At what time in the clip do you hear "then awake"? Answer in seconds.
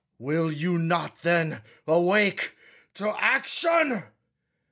1.21-2.57